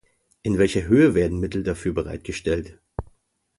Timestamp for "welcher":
0.57-0.81